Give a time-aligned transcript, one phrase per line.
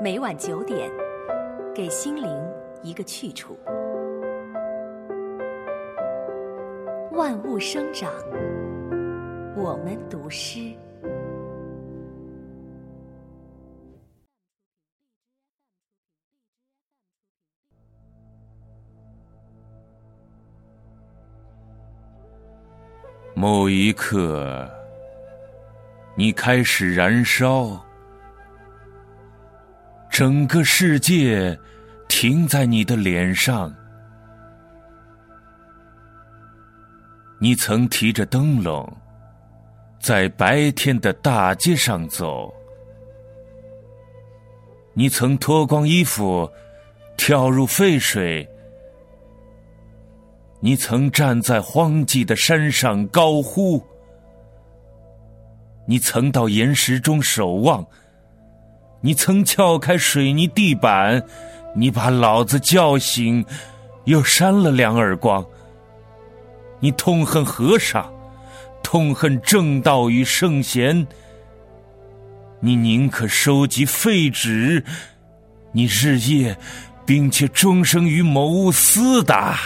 [0.00, 0.90] 每晚九点，
[1.72, 2.28] 给心灵
[2.82, 3.56] 一个去处。
[7.12, 8.12] 万物生长，
[9.56, 10.74] 我们读诗。
[23.32, 24.68] 某一刻，
[26.16, 27.80] 你开始燃烧。
[30.14, 31.58] 整个世界
[32.06, 33.74] 停在你的脸上。
[37.40, 38.96] 你曾提着灯笼，
[39.98, 42.54] 在白天的大街上走。
[44.92, 46.48] 你曾脱光衣服，
[47.16, 48.48] 跳入沸水。
[50.60, 53.84] 你曾站在荒寂的山上高呼。
[55.88, 57.84] 你曾到岩石中守望。
[59.04, 61.22] 你曾撬开水泥地板，
[61.76, 63.44] 你把老子叫醒，
[64.04, 65.44] 又扇了两耳光。
[66.80, 68.10] 你痛恨和尚，
[68.82, 71.06] 痛恨正道与圣贤。
[72.60, 74.82] 你宁可收集废纸，
[75.72, 76.56] 你日夜，
[77.04, 79.58] 并且终生与某物厮打。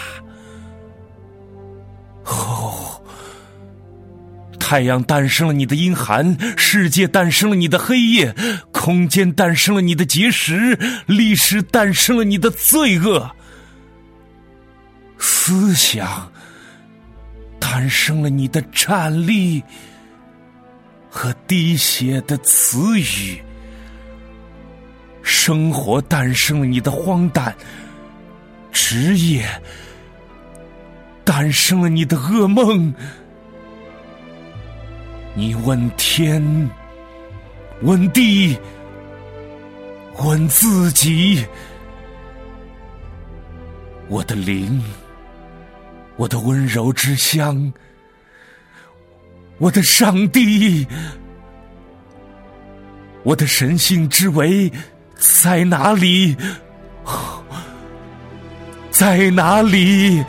[4.69, 8.35] 太阳诞生了你的阴寒，世界诞生了你的黑夜，
[8.71, 13.35] 空间诞生了你的结石，历史诞生了你的罪恶，
[15.17, 16.31] 思想
[17.59, 19.63] 诞生了你的站立
[21.09, 23.43] 和滴血的词语，
[25.23, 27.57] 生活诞生了你的荒诞，
[28.71, 29.49] 职业
[31.25, 32.93] 诞生了你的噩梦。
[35.39, 36.43] 你问天，
[37.83, 38.59] 问地，
[40.17, 41.47] 问自己，
[44.09, 44.83] 我的灵，
[46.17, 47.73] 我的温柔之乡，
[49.59, 50.85] 我的上帝，
[53.23, 54.69] 我的神性之为
[55.15, 56.37] 在哪里？
[58.91, 60.25] 在哪里？